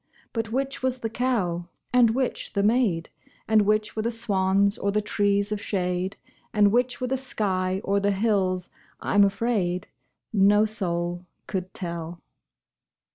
But 0.33 0.51
which 0.51 0.81
was 0.81 1.01
the 1.01 1.11
cow 1.11 1.67
and 1.93 2.15
which 2.15 2.53
the 2.53 2.63
maid, 2.63 3.09
And 3.47 3.61
which 3.67 3.95
were 3.95 4.01
the 4.01 4.09
swans 4.09 4.79
or 4.79 4.91
the 4.91 4.99
trees 4.99 5.51
of 5.51 5.61
shade, 5.61 6.17
And 6.55 6.71
which 6.71 6.99
were 6.99 7.05
the 7.05 7.17
sky 7.17 7.81
or 7.83 7.99
the 7.99 8.09
hills, 8.09 8.69
I'm 8.99 9.23
afraid, 9.23 9.89
No 10.33 10.65
soul 10.65 11.27
could 11.45 11.71
tell. 11.75 12.19